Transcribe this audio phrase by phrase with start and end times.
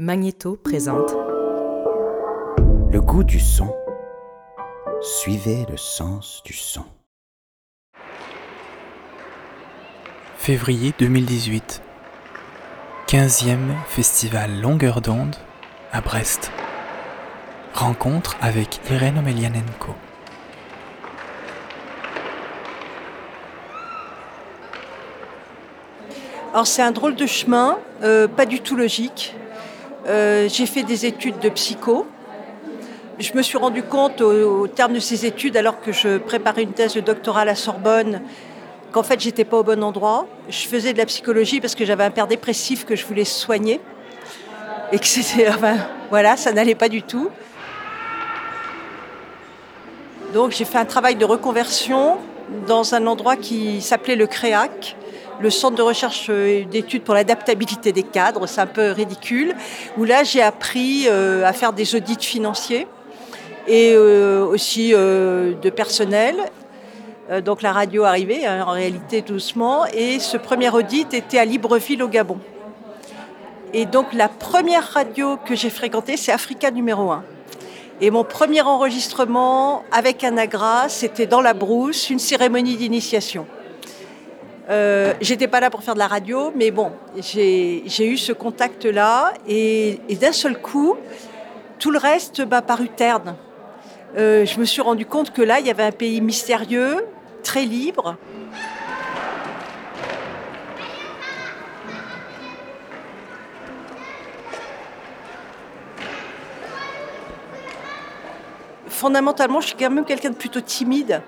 [0.00, 1.14] Magnéto présente
[2.90, 3.72] Le goût du son.
[5.00, 6.84] Suivez le sens du son.
[10.36, 11.80] Février 2018.
[13.06, 15.36] 15e Festival Longueur d'onde
[15.92, 16.50] à Brest.
[17.72, 19.94] Rencontre avec Irène Omelianenko.
[26.52, 29.36] Alors c'est un drôle de chemin, euh, pas du tout logique.
[30.06, 32.06] Euh, j'ai fait des études de psycho.
[33.18, 36.72] Je me suis rendu compte au, terme de ces études, alors que je préparais une
[36.72, 38.20] thèse de doctorat à la Sorbonne,
[38.92, 40.26] qu'en fait j'étais pas au bon endroit.
[40.48, 43.80] Je faisais de la psychologie parce que j'avais un père dépressif que je voulais soigner
[44.92, 45.76] et que c'était, enfin,
[46.10, 47.30] voilà, ça n'allait pas du tout.
[50.34, 52.18] Donc j'ai fait un travail de reconversion
[52.66, 54.96] dans un endroit qui s'appelait le CREAC,
[55.40, 59.54] le Centre de recherche et d'études pour l'adaptabilité des cadres, c'est un peu ridicule,
[59.96, 62.86] où là j'ai appris euh, à faire des audits financiers
[63.66, 66.36] et euh, aussi euh, de personnel.
[67.30, 71.44] Euh, donc la radio arrivait hein, en réalité doucement et ce premier audit était à
[71.44, 72.38] Libreville au Gabon.
[73.72, 77.24] Et donc la première radio que j'ai fréquentée, c'est Africa numéro 1.
[78.00, 83.46] Et mon premier enregistrement avec un agra, c'était dans la brousse, une cérémonie d'initiation.
[84.70, 89.34] Euh, J'étais pas là pour faire de la radio, mais bon, j'ai eu ce contact-là
[89.46, 90.96] et, d'un seul coup,
[91.78, 93.36] tout le reste m'a paru terne.
[94.16, 97.04] Euh, je me suis rendu compte que là, il y avait un pays mystérieux,
[97.42, 98.16] très libre.
[108.88, 111.20] Fondamentalement, je suis quand même quelqu'un de plutôt timide.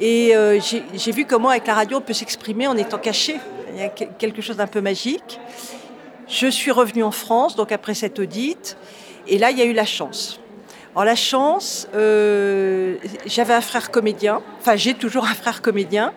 [0.00, 3.36] Et euh, j'ai vu comment avec la radio on peut s'exprimer en étant caché.
[3.72, 5.40] Il y a quelque chose d'un peu magique.
[6.28, 8.76] Je suis revenue en France, donc après cet audit,
[9.26, 10.40] et là il y a eu la chance.
[10.94, 16.12] Alors la chance, euh, j'avais un frère comédien, enfin j'ai toujours un frère comédien,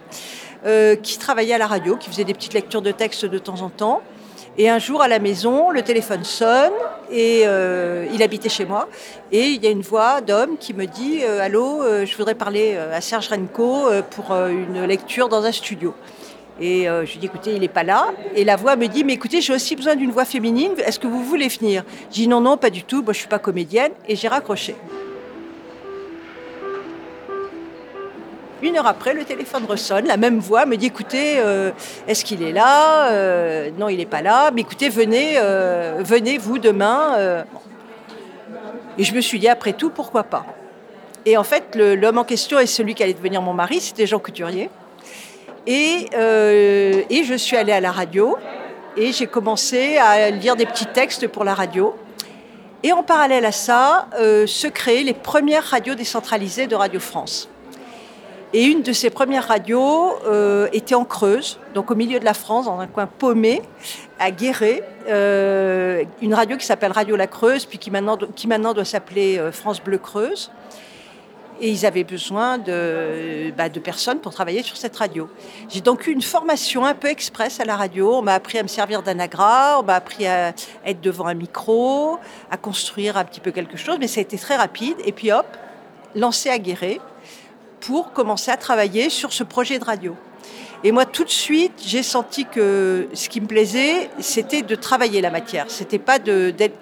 [0.66, 3.62] euh, qui travaillait à la radio, qui faisait des petites lectures de textes de temps
[3.62, 4.02] en temps.
[4.60, 6.74] Et un jour à la maison, le téléphone sonne
[7.12, 8.88] et euh, il habitait chez moi.
[9.32, 12.34] Et il y a une voix d'homme qui me dit euh, Allô, euh, je voudrais
[12.34, 15.94] parler à Serge Renko pour une lecture dans un studio.
[16.60, 18.08] Et euh, je lui dis écoutez, il n'est pas là.
[18.36, 20.72] Et la voix me dit mais écoutez, j'ai aussi besoin d'une voix féminine.
[20.84, 21.84] Est-ce que vous voulez venir?
[22.10, 23.04] Je dis non, non, pas du tout.
[23.04, 23.92] Moi, je suis pas comédienne.
[24.08, 24.76] Et j'ai raccroché.
[28.64, 31.72] Une heure après, le téléphone ressonne, la même voix me dit écoutez, euh,
[32.08, 34.50] est-ce qu'il est là euh, Non, il n'est pas là.
[34.52, 37.46] Mais écoutez, venez, euh, venez vous demain.
[38.98, 40.46] Et je me suis dit après tout, pourquoi pas?
[41.26, 44.18] Et en fait, l'homme en question est celui qui allait devenir mon mari, c'était Jean
[44.18, 44.72] Couturier.
[45.68, 48.38] Et, et, je suis allée à la radio
[48.96, 51.96] et j'ai commencé à lire des petits textes pour la radio.
[52.82, 57.50] Et en parallèle à ça, se créaient les premières radios décentralisées de Radio France.
[58.54, 62.34] Et une de ces premières radios euh, était en Creuse, donc au milieu de la
[62.34, 63.62] France, dans un coin paumé,
[64.20, 68.16] à Guéret, euh, une radio qui s'appelle Radio La Creuse, puis qui maintenant,
[68.74, 70.50] doit s'appeler euh, France Bleu Creuse.
[71.60, 75.28] Et ils avaient besoin de, bah, de, personnes pour travailler sur cette radio.
[75.70, 78.14] J'ai donc eu une formation un peu express à la radio.
[78.14, 80.54] On m'a appris à me servir d'anagra, on m'a appris à
[80.86, 82.20] être devant un micro,
[82.52, 84.98] à construire un petit peu quelque chose, mais ça a été très rapide.
[85.04, 85.48] Et puis hop,
[86.16, 87.00] lancé à Guéret
[87.80, 90.16] pour commencer à travailler sur ce projet de radio.
[90.84, 95.22] Et moi, tout de suite, j'ai senti que ce qui me plaisait, c'était de travailler
[95.22, 95.66] la matière.
[95.70, 96.78] C'était pas d'être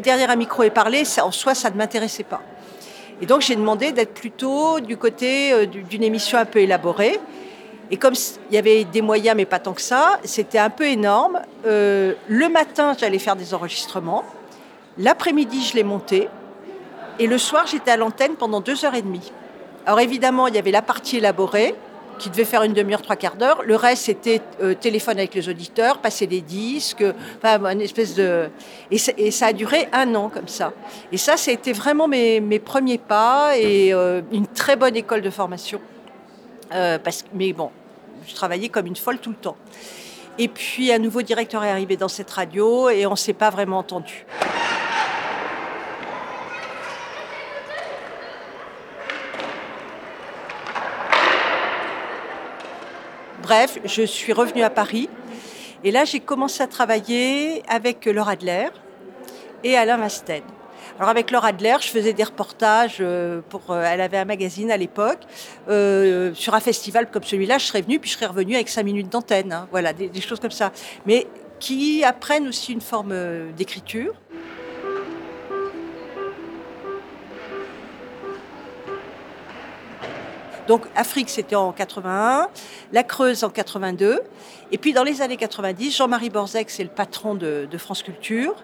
[0.00, 1.04] derrière un micro et parler.
[1.04, 2.40] Ça, en soi, ça ne m'intéressait pas.
[3.20, 7.20] Et donc j'ai demandé d'être plutôt du côté euh, d'une émission un peu élaborée.
[7.90, 8.14] Et comme
[8.50, 11.40] il y avait des moyens, mais pas tant que ça, c'était un peu énorme.
[11.66, 14.24] Euh, le matin, j'allais faire des enregistrements.
[14.98, 16.28] L'après-midi, je les montais.
[17.18, 19.32] Et le soir, j'étais à l'antenne pendant deux heures et demie.
[19.86, 21.74] Alors évidemment, il y avait la partie élaborée,
[22.18, 23.62] qui devait faire une demi-heure, trois quarts d'heure.
[23.64, 27.04] Le reste, c'était euh, téléphone avec les auditeurs, passer des disques,
[27.36, 28.48] enfin, une espèce de...
[28.90, 30.72] Et, ça a duré un an comme ça.
[31.12, 34.96] Et ça, ça a été vraiment mes, mes premiers pas et euh, une très bonne
[34.96, 35.80] école de formation.
[36.72, 37.70] Euh, parce, mais bon,
[38.26, 39.56] je travaillais comme une folle tout le temps.
[40.38, 43.50] Et puis, un nouveau directeur est arrivé dans cette radio et on ne s'est pas
[43.50, 44.24] vraiment entendu.
[53.44, 55.06] Bref, je suis revenue à Paris
[55.84, 58.68] et là j'ai commencé à travailler avec Laura Adler
[59.62, 60.42] et Alain Masted.
[60.96, 63.04] Alors avec Laura Adler, je faisais des reportages
[63.50, 63.76] pour.
[63.76, 65.18] Elle avait un magazine à l'époque
[65.68, 67.58] euh, sur un festival comme celui-là.
[67.58, 69.52] Je serais venue puis je serais revenue avec cinq minutes d'antenne.
[69.52, 70.72] Hein, voilà, des, choses comme ça,
[71.04, 71.26] mais
[71.60, 73.14] qui apprennent aussi une forme
[73.58, 74.14] d'écriture.
[80.66, 82.48] Donc Afrique, c'était en 81,
[82.92, 84.20] La Creuse en 82.
[84.72, 88.54] Et puis dans les années 90, Jean-Marie Borzec, c'est le patron de, France Culture,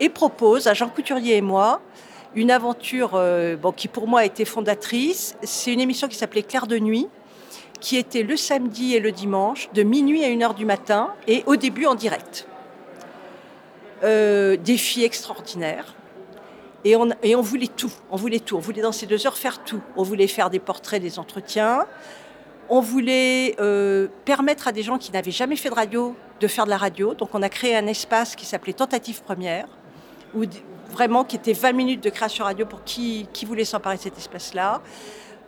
[0.00, 1.80] et propose à Jean Couturier et moi
[2.34, 5.36] une aventure euh, qui pour moi a été fondatrice.
[5.44, 7.06] C'est une émission qui s'appelait Claire de nuit,
[7.80, 11.54] qui était le samedi et le dimanche, de minuit à 1h du matin, et au
[11.54, 12.48] début en direct.
[14.02, 15.94] Euh, défi extraordinaire.
[16.84, 18.56] Et on, voulait tout, on voulait tout.
[18.56, 19.80] On voulait dans ces deux heures faire tout.
[19.96, 21.86] On voulait faire des portraits, des entretiens.
[22.68, 26.64] On voulait euh, permettre à des gens qui n'avaient jamais fait de radio de faire
[26.64, 27.14] de la radio.
[27.14, 29.66] Donc on a créé un espace qui s'appelait Tentative Première,
[30.34, 30.42] où
[30.90, 34.18] vraiment qui était 20 minutes de création radio pour qui, qui voulait s'emparer de cet
[34.18, 34.82] espace-là.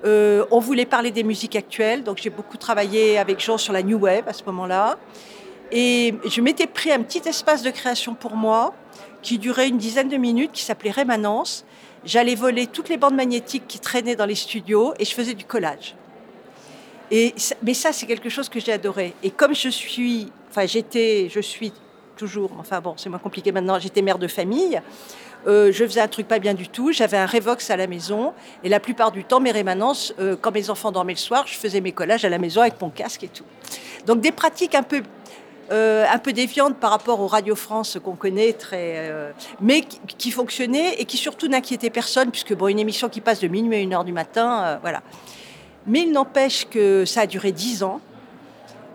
[0.05, 3.83] Euh, on voulait parler des musiques actuelles, donc j'ai beaucoup travaillé avec Jean sur la
[3.83, 4.97] New Wave à ce moment-là.
[5.73, 8.73] Et je m'étais pris un petit espace de création pour moi
[9.27, 11.65] qui durait une dizaine de minutes, qui s'appelait Rémanence.
[12.05, 15.45] J'allais voler toutes les bandes magnétiques qui traînaient dans les studios et je faisais du
[15.45, 15.97] collage.
[17.11, 17.35] Et,
[17.65, 19.15] mais ça, c'est quelque chose que j'ai adoré.
[19.25, 21.73] Et comme je suis, enfin j'étais, je suis
[22.17, 24.81] toujours, enfin bon, c'est moins compliqué maintenant, j'étais mère de famille,
[25.49, 28.33] euh, je faisais un truc pas bien du tout, j'avais un Revox à la maison,
[28.63, 31.55] et la plupart du temps, mes rémanences, euh, quand mes enfants dormaient le soir, je
[31.55, 33.45] faisais mes collages à la maison avec mon casque et tout.
[34.07, 35.03] Donc des pratiques un peu
[35.71, 39.13] euh, un peu déviantes par rapport aux Radio France qu'on connaît, très,
[39.61, 43.49] mais qui, fonctionnaient et qui surtout n'inquiétaient personne, puisque bon, une émission qui passe de
[43.49, 45.03] minuit à 1h du matin, voilà.
[45.87, 48.01] Mais il n'empêche que ça a duré dix ans,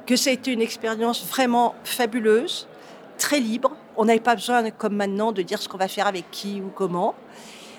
[0.06, 2.68] que ça a été une expérience vraiment fabuleuse,
[3.18, 3.76] très libre.
[3.96, 6.70] On n'avait pas besoin, comme maintenant, de dire ce qu'on va faire avec qui ou
[6.74, 7.16] comment.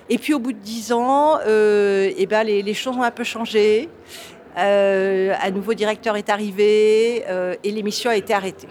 [0.09, 3.25] Et puis au bout de dix ans, euh, eh ben, les, choses ont un peu
[3.25, 3.89] changé.
[4.59, 8.69] Euh, un nouveau directeur est arrivé euh, et l'émission a été arrêtée.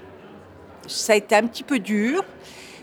[0.91, 2.23] Ça a été un petit peu dur.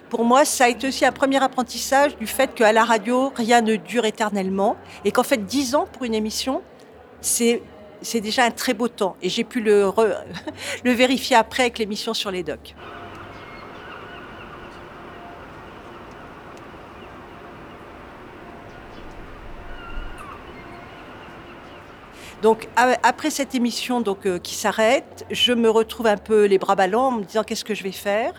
[0.08, 3.60] Pour moi, ça a été aussi un premier apprentissage du fait qu'à la radio, rien
[3.60, 6.62] ne dure éternellement et qu'en fait, dix ans pour une émission,
[7.20, 7.62] c'est
[8.00, 9.16] c'est déjà un très beau temps.
[9.22, 9.90] Et j'ai pu le,
[10.84, 12.74] le vérifier après avec l'émission sur les docks.
[22.42, 26.76] Donc après cette émission donc, euh, qui s'arrête, je me retrouve un peu les bras
[26.76, 28.32] ballants en me disant qu'est-ce que je vais faire?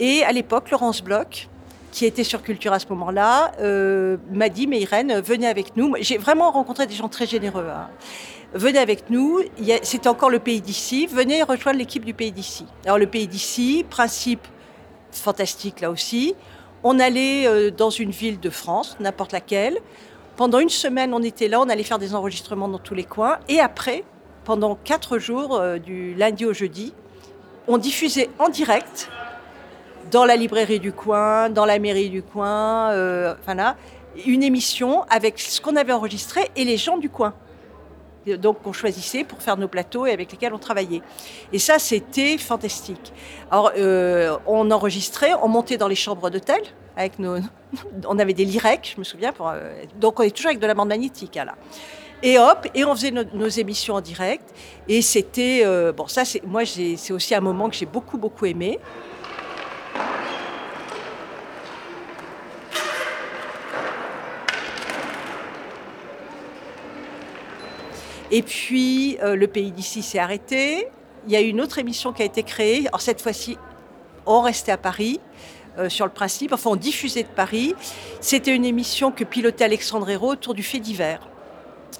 [0.00, 1.48] Et à l'époque, Laurence Bloch,
[1.92, 5.94] qui était sur Culture à ce moment-là, euh, m'a dit, mais Irène, venez avec nous.
[6.00, 7.68] J'ai vraiment rencontré des gens très généreux.
[7.68, 7.88] Hein.
[8.54, 9.40] Venez avec nous,
[9.82, 12.66] c'était encore le pays d'ici, venez rejoindre l'équipe du pays d'ici.
[12.84, 14.46] Alors le pays d'ici, principe
[15.10, 16.34] fantastique là aussi,
[16.82, 19.78] on allait euh, dans une ville de France, n'importe laquelle.
[20.36, 23.38] Pendant une semaine, on était là, on allait faire des enregistrements dans tous les coins.
[23.48, 24.02] Et après,
[24.44, 26.94] pendant quatre jours, euh, du lundi au jeudi,
[27.68, 29.10] on diffusait en direct
[30.10, 33.76] dans la librairie du coin, dans la mairie du coin, euh, là,
[34.26, 37.34] une émission avec ce qu'on avait enregistré et les gens du coin.
[38.26, 41.02] Donc qu'on choisissait pour faire nos plateaux et avec lesquels on travaillait.
[41.52, 43.12] Et ça, c'était fantastique.
[43.50, 46.62] Alors, euh, on enregistrait, on montait dans les chambres d'hôtel
[46.96, 47.36] avec nos,
[48.06, 49.32] on avait des lyrecs, je me souviens.
[49.40, 51.54] Euh, donc on est toujours avec de la bande magnétique là.
[52.24, 54.44] Et hop, et on faisait nos, émissions en direct.
[54.86, 58.78] Et c'était bon, ça, moi, c'est aussi un moment que j'ai beaucoup beaucoup aimé.
[68.34, 70.88] Et puis, euh, le pays d'ici s'est arrêté.
[71.26, 72.88] Il y a une autre émission qui a été créée.
[72.88, 73.58] Alors, cette fois-ci,
[74.24, 75.20] on restait à Paris.
[75.78, 77.74] Euh, sur le principe, enfin on diffusait de Paris.
[78.20, 81.20] C'était une émission que pilotait Alexandre Hérault autour du fait divers.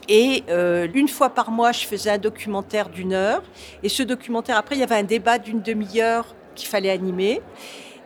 [0.08, 3.42] Et euh, une fois par mois, je faisais un documentaire d'une heure.
[3.82, 7.40] Et ce documentaire, après, il y avait un débat d'une demi-heure qu'il fallait animer.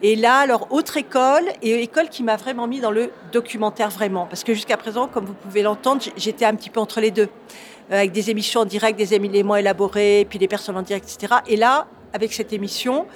[0.02, 4.26] Et là, alors, autre école, et école qui m'a vraiment mis dans le documentaire vraiment.
[4.26, 7.28] Parce que jusqu'à présent, comme vous pouvez l'entendre, j'étais un petit peu entre les deux.
[7.90, 11.36] Euh, avec des émissions en direct, des éléments élaborés, puis des personnes en direct, etc.
[11.46, 13.06] Et là, avec cette émission,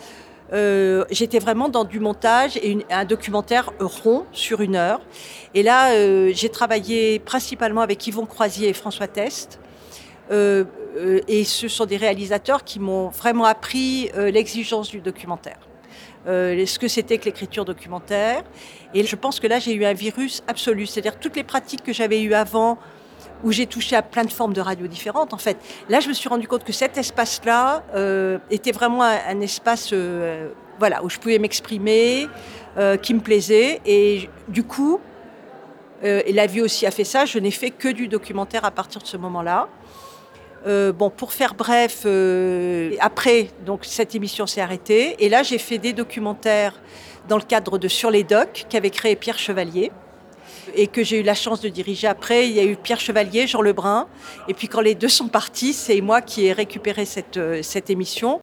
[0.52, 5.00] euh, j'étais vraiment dans du montage et un documentaire rond sur une heure.
[5.54, 9.61] Et là, euh, j'ai travaillé principalement avec Yvon Croisier et François Test.
[10.30, 15.59] et ce sont des réalisateurs qui m'ont vraiment appris l'exigence du documentaire.
[16.26, 18.45] ce que c'était que l'écriture documentaire.
[18.95, 20.87] Et je pense que là, j'ai eu un virus absolu.
[20.87, 22.78] C'est-à-dire toutes les pratiques que j'avais eues avant,
[23.44, 25.32] où j'ai touché à plein de formes de radio différentes.
[25.32, 25.56] En fait,
[25.88, 30.50] là, je me suis rendu compte que cet espace-là euh, était vraiment un, espace, euh,
[30.78, 32.28] voilà, où je pouvais m'exprimer,
[32.76, 35.00] euh, qui me plaisait, et du coup,
[36.02, 37.26] et la vie aussi a fait ça.
[37.26, 39.68] Je n'ai fait que du documentaire à partir de ce moment-là.
[40.64, 42.06] bon, pour faire bref,
[43.00, 46.73] après, donc cette émission s'est arrêtée, et là, j'ai fait des documentaires
[47.28, 49.92] dans le cadre de Sur les Docs qu'avait créé Pierre Chevalier.
[50.74, 52.48] Et que j'ai eu la chance de diriger après.
[52.48, 54.08] Il y a eu Pierre Chevalier, Jean Lebrun.
[54.48, 57.90] Et puis quand les deux sont partis, c'est moi qui ai récupéré cette, euh, cette
[57.90, 58.40] émission.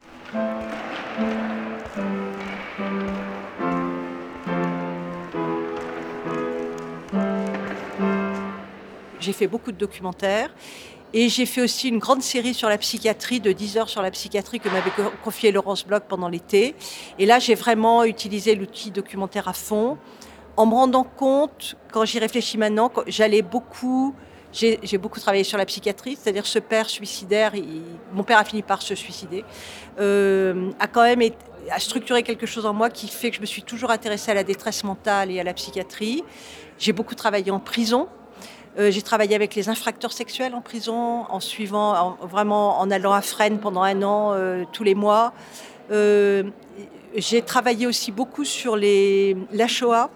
[9.19, 10.51] J'ai fait beaucoup de documentaires.
[11.13, 14.11] Et j'ai fait aussi une grande série sur la psychiatrie, de 10 heures sur la
[14.11, 14.91] psychiatrie que m'avait
[15.23, 16.75] confié Laurence Bloch pendant l'été.
[17.17, 19.97] Et là, j'ai vraiment utilisé l'outil documentaire à fond,
[20.57, 24.13] en me rendant compte, quand j'y réfléchis maintenant, j'allais beaucoup...
[24.53, 27.51] J'ai beaucoup travaillé sur la psychiatrie, c'est-à-dire ce père suicidaire,
[28.11, 29.45] mon père a fini par se suicider,
[29.99, 31.21] euh, a quand même
[31.77, 34.43] structuré quelque chose en moi qui fait que je me suis toujours intéressée à la
[34.43, 36.23] détresse mentale et à la psychiatrie.
[36.79, 38.07] J'ai beaucoup travaillé en prison,
[38.79, 43.21] euh, j'ai travaillé avec les infracteurs sexuels en prison, en suivant, vraiment en allant à
[43.21, 45.33] Fresnes pendant un an, euh, tous les mois.
[45.91, 50.09] J'ai travaillé aussi beaucoup sur les, la Shoah,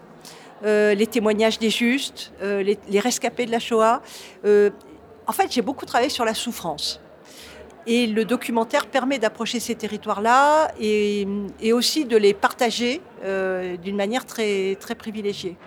[0.63, 4.01] les témoignages des justes, les, les, rescapés de la Shoah.
[4.45, 6.99] en fait, j'ai beaucoup travaillé sur la souffrance.
[7.87, 11.25] Et le documentaire permet d'approcher ces territoires-là et,
[11.73, 15.57] aussi de les partager d'une manière très, très privilégiée.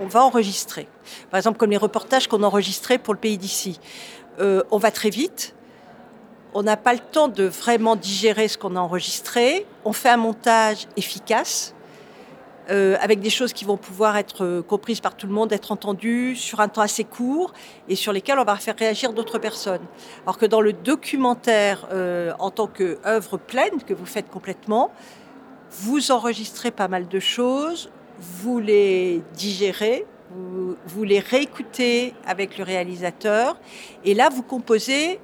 [0.00, 0.88] on va enregistrer.
[1.30, 3.78] Par exemple, comme les reportages qu'on enregistrait pour le pays d'ici.
[4.40, 5.54] Euh, on va très vite.
[6.52, 9.66] On n'a pas le temps de vraiment digérer ce qu'on a enregistré.
[9.84, 11.74] On fait un montage efficace.
[12.70, 16.36] Euh, avec des choses qui vont pouvoir être comprises par tout le monde, être entendues
[16.36, 17.52] sur un temps assez court
[17.88, 19.80] et sur lesquelles on va faire réagir d'autres personnes.
[20.24, 24.92] Alors que dans le documentaire, euh, en tant qu'œuvre pleine que vous faites complètement,
[25.70, 27.90] vous enregistrez pas mal de choses,
[28.20, 30.06] vous les digérez,
[30.86, 33.56] vous, les réécoutez avec le réalisateur,
[34.04, 35.18] et là, vous composez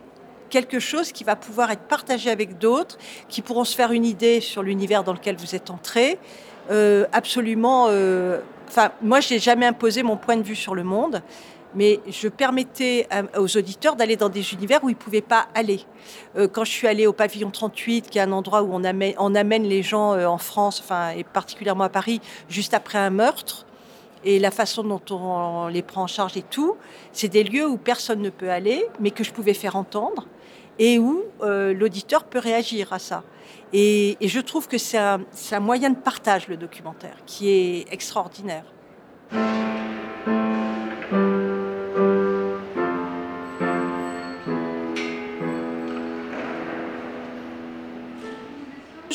[0.48, 2.98] quelque chose qui va pouvoir être partagé avec d'autres,
[3.28, 6.18] qui pourront se faire une idée sur l'univers dans lequel vous êtes entré.
[6.70, 7.86] Euh, absolument.
[7.88, 11.22] Euh, enfin, moi, je n'ai jamais imposé mon point de vue sur le monde
[11.76, 15.80] mais je permettais aux auditeurs d'aller dans des univers où ils pouvaient pas aller.
[16.36, 19.14] Euh, quand je suis allée au pavillon 38, qui est un endroit où on amène,
[19.18, 23.10] on amène les gens euh, en France, enfin, et particulièrement à Paris, juste après un
[23.10, 23.66] meurtre,
[24.24, 26.76] et la façon dont on les prend en charge et tout,
[27.12, 30.26] c'est des lieux où personne ne peut aller, mais que je pouvais faire entendre,
[30.78, 33.22] et où euh, l'auditeur peut réagir à ça.
[33.72, 38.64] Et, je trouve que c'est un, un moyen de partage, le documentaire, qui est extraordinaire.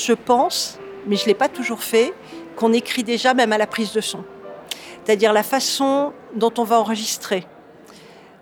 [0.02, 2.14] je pense, mais je ne l'ai pas toujours fait,
[2.56, 4.24] qu'on écrit déjà même à la prise de son.
[5.04, 7.46] C'est-à-dire la façon dont on va enregistrer.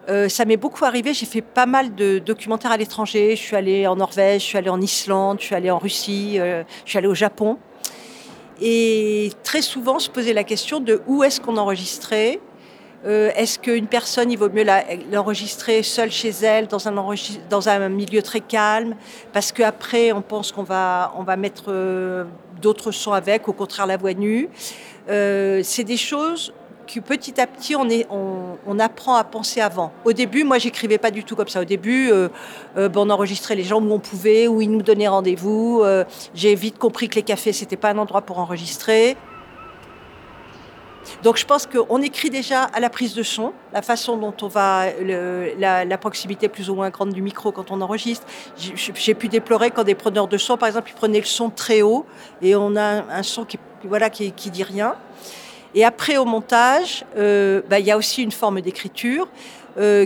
[0.10, 3.36] Euh, ça m'est beaucoup arrivé, j'ai fait pas mal de documentaires à l'étranger.
[3.36, 6.40] Je suis allée en Norvège, je suis allée en Islande, je suis allée en Russie,
[6.40, 7.58] euh, je suis allée au Japon.
[8.60, 12.40] Et très souvent se posait la question de où est-ce qu'on enregistrait,
[13.06, 14.66] euh, est-ce qu'une personne, il vaut mieux
[15.12, 18.96] l'enregistrer seule chez elle, dans un, milieu très calme,
[19.32, 22.26] parce qu'après, on pense qu'on va, on va mettre
[22.62, 24.50] d'autres sons avec, au contraire la voix nue.
[25.08, 26.52] C'est des choses
[26.98, 29.92] petit à petit, on, est, on, apprend à penser avant.
[30.06, 31.62] Au début, moi, j'écrivais pas du tout comme ça.
[31.62, 32.12] Au début,
[32.76, 35.84] ben, on enregistrait les gens où on pouvait, où ils nous donnaient rendez-vous.
[36.34, 39.18] J'ai vite compris que les cafés, c'était pas un endroit pour enregistrer.
[41.24, 44.48] Donc je pense qu'on écrit déjà à la prise de son, la façon dont on
[44.48, 48.26] va, la, proximité plus ou moins grande du micro quand on enregistre.
[48.58, 51.82] J'ai pu déplorer quand des preneurs de son, par exemple, ils prenaient le son très
[51.82, 52.06] haut
[52.42, 54.96] et on a un, son qui, voilà, qui dit rien.
[55.76, 59.28] Et après, au montage, euh, bah, il y a aussi une forme d'écriture.
[59.78, 60.06] Euh,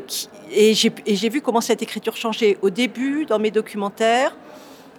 [0.52, 2.58] et j'ai vu comment cette écriture changeait.
[2.62, 4.36] Au début, dans mes documentaires,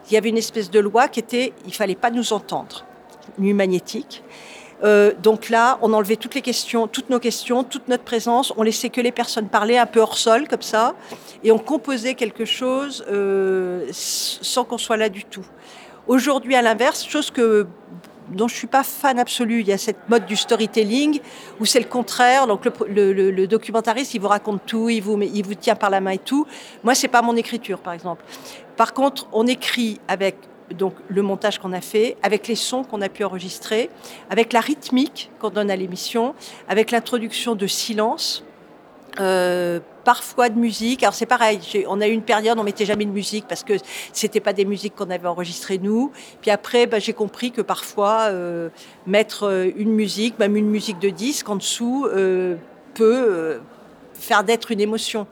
[0.08, 2.84] il y avait une espèce de loi qui était il fallait pas nous entendre,
[3.38, 4.22] nu magnétique.
[4.82, 8.52] Euh, donc là, on enlevait toutes les questions, toutes nos questions, toute notre présence.
[8.56, 10.94] On laissait que les personnes parler un peu hors sol, comme ça,
[11.44, 13.04] et on composait quelque chose
[13.92, 15.46] sans qu'on soit là du tout.
[16.06, 17.66] Aujourd'hui, à l'inverse, chose que
[18.28, 19.60] dont je suis pas fan absolu.
[19.60, 21.20] Il y a cette mode du storytelling
[21.60, 22.46] où c'est le contraire.
[22.46, 26.12] Donc le, documentariste, il vous raconte tout, il vous, il vous tient par la main
[26.12, 26.46] et tout.
[26.82, 28.24] Moi, c'est pas mon écriture, par exemple.
[28.76, 30.36] Par contre, on écrit avec
[30.70, 33.90] donc le montage qu'on a fait, avec les sons qu'on a pu enregistrer,
[34.30, 36.34] avec la rythmique qu'on donne à l'émission,
[36.68, 38.44] avec l'introduction de silence,
[39.20, 41.02] euh, parfois de musique.
[41.02, 43.74] Alors c'est pareil, on a eu une période, on mettait jamais de musique parce que
[44.12, 46.12] c'était pas des musiques qu'on avait enregistrées nous.
[46.40, 48.68] Puis après, bah, j'ai compris que parfois euh,
[49.06, 52.06] mettre euh, une musique, même une musique de disque en dessous,
[52.94, 53.60] peut
[54.14, 55.26] faire d'être une émotion.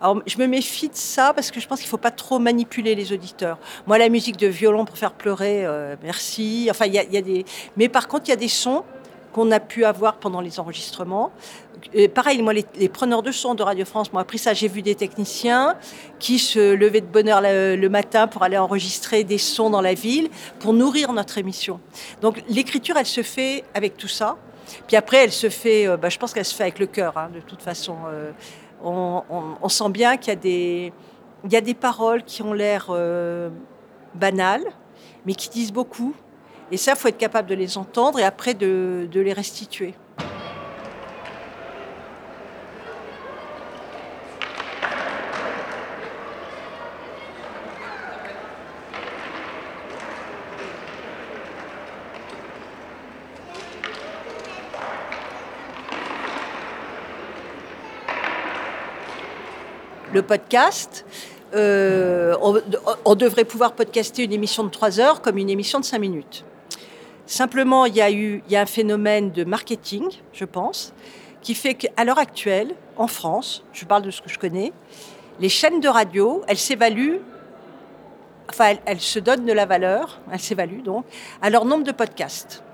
[0.00, 2.38] Alors, je me méfie de ça parce que je pense qu'il ne faut pas trop
[2.38, 3.58] manipuler les auditeurs.
[3.86, 6.68] Moi, la musique de violon pour faire pleurer, euh, merci.
[6.70, 7.44] Enfin, il y, a des.
[7.76, 8.82] Mais par contre, il y a des sons
[9.32, 11.30] qu'on a pu avoir pendant les enregistrements.
[12.14, 14.52] Pareil, moi, les, preneurs de son de Radio France m'ont appris ça.
[14.54, 15.76] J'ai vu des techniciens
[16.18, 19.94] qui se levaient de bonne heure le, matin pour aller enregistrer des sons dans la
[19.94, 21.80] ville pour nourrir notre émission.
[22.20, 24.36] Donc, l'écriture, elle se fait avec tout ça.
[24.86, 27.16] Puis après, elle se fait, euh, bah, je pense qu'elle se fait avec le cœur,
[27.16, 27.96] hein, de toute façon.
[28.08, 28.30] Euh,
[28.82, 30.92] on, sent bien qu'il y, a des,
[31.44, 33.50] il y a des paroles qui ont l'air euh,
[34.14, 34.64] banales,
[35.26, 36.14] mais qui disent beaucoup.
[36.72, 39.94] Et ça, il faut être capable de les entendre et après de, les restituer.
[60.12, 61.04] le podcast.
[61.54, 62.36] Euh,
[63.04, 66.44] on, devrait pouvoir podcaster une émission de 3 heures comme une émission de 5 minutes.
[67.30, 70.92] Simplement, il y a eu il y a un phénomène de marketing, je pense,
[71.42, 74.72] qui fait qu'à l'heure actuelle, en France, je parle de ce que je connais,
[75.38, 77.20] les chaînes de radio, elles s'évaluent,
[78.48, 81.04] enfin, elles, se donnent de la valeur, elles s'évaluent donc,
[81.40, 82.64] à leur nombre de podcasts.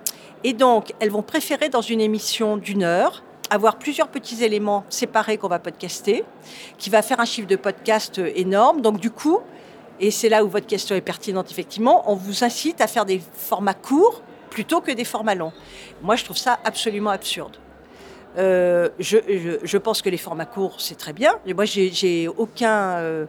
[0.42, 5.36] Et donc, elles vont préférer dans une émission d'une heure avoir plusieurs petits éléments séparés
[5.36, 6.24] qu'on va podcaster,
[6.78, 8.80] qui va faire un chiffre de podcast énorme.
[8.80, 9.38] Donc du coup,
[10.00, 13.20] et c'est là où votre question est pertinente effectivement, on vous incite à faire des
[13.34, 15.52] formats courts plutôt que des formats longs.
[16.02, 17.56] Moi, je trouve ça absolument absurde.
[18.38, 21.34] Euh, je, pense que les formats courts, c'est très bien.
[21.54, 22.98] moi, j'ai aucun...
[22.98, 23.26] Euh,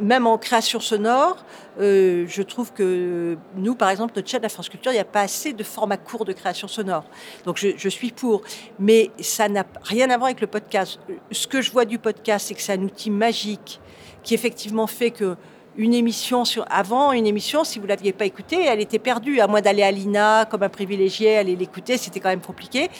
[0.00, 1.44] même en création sonore,
[1.80, 5.04] euh, je trouve que nous, par exemple, notre chaîne la France Culture, il n'y a
[5.04, 7.04] pas assez de formats courts de création sonore.
[7.44, 8.42] Donc je, suis pour.
[8.78, 10.98] Mais ça n'a rien à voir avec le podcast.
[11.30, 13.80] Ce que je vois du podcast, c'est que c'est un outil magique
[14.22, 15.36] qui effectivement fait que
[15.78, 19.46] une émission sur avant une émission si vous l'aviez pas écoutée elle était perdue à
[19.46, 22.90] moins d'aller à l'INA comme un privilégié aller l'écouter c'était quand même compliqué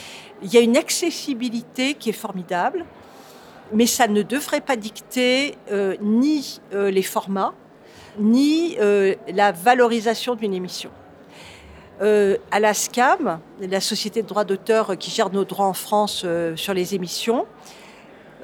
[0.43, 2.87] il y a une accessibilité qui est formidable
[3.73, 7.53] mais ça ne devrait pas dicter euh, ni euh, les formats,
[8.19, 10.91] ni euh, la valorisation d'une émission.
[12.01, 16.73] à la SCAM, la société de droits d'auteur qui gère nos droits en France sur
[16.73, 17.45] les émissions,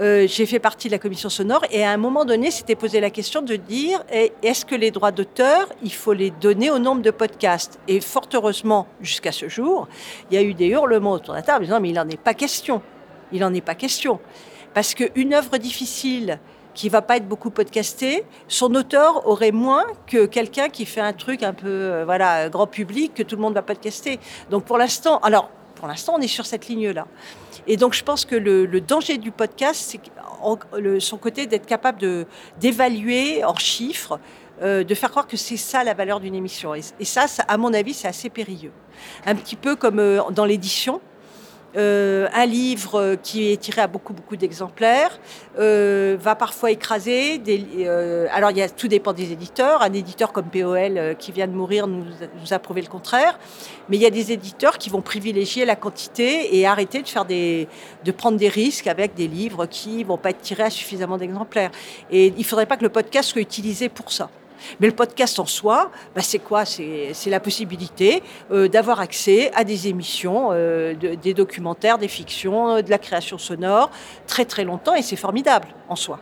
[0.00, 3.10] j'ai fait partie de la commission sonore et à un moment donné, s'était posé la
[3.10, 7.02] question de dire eh, est-ce que les droits d'auteur, il faut les donner au nombre
[7.02, 7.78] de podcasts?
[7.88, 9.88] Et fort heureusement, jusqu'à ce jour,
[10.30, 12.20] il y a eu des hurlements autour de la table disant mais il n'en est
[12.20, 12.82] pas question.
[13.32, 14.20] Il n'en est pas question.
[14.74, 16.40] Parce qu'une œuvre difficile
[16.74, 21.12] qui va pas être beaucoup podcastée, son auteur aurait moins que quelqu'un qui fait un
[21.12, 24.18] truc un peu euh, voilà grand public que tout le monde va podcaster.
[24.50, 25.50] Donc pour l'instant, alors
[25.84, 27.06] pour l'instant on est sur cette ligne là.
[27.66, 30.00] Et donc je pense que le, danger du podcast, c'est
[30.98, 32.26] son côté d'être capable
[32.58, 34.18] d'évaluer en chiffres.
[34.62, 36.76] Euh, de faire croire que c'est ça la valeur d'une émission.
[36.76, 38.70] Et, ça, ça, à mon avis, c'est assez périlleux.
[39.26, 41.00] Un petit peu comme euh, dans l'édition.
[41.76, 45.18] Euh, un livre qui est tiré à beaucoup beaucoup d'exemplaires
[45.58, 47.38] euh, va parfois écraser.
[47.38, 49.82] Des, euh, alors il y a, tout dépend des éditeurs.
[49.82, 53.38] Un éditeur comme POL qui vient de mourir nous, nous, a prouvé le contraire.
[53.88, 57.24] Mais il y a des éditeurs qui vont privilégier la quantité et arrêter de faire
[57.24, 57.68] des,
[58.04, 61.70] de prendre des risques avec des livres qui vont pas être tirés à suffisamment d'exemplaires.
[62.10, 64.30] Et il faudrait pas que le podcast soit utilisé pour ça.
[64.80, 66.64] Mais le podcast en soi, bah, c'est quoi?
[66.64, 72.90] C'est la possibilité euh, d'avoir accès à des émissions, euh, des documentaires, des fictions, de
[72.90, 73.90] la création sonore,
[74.26, 76.18] très très longtemps, et c'est formidable en soi.